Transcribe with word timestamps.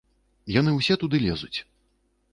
Яны 0.59 0.71
ўсе 0.79 0.97
туды 1.05 1.17
лезуць. 1.27 1.55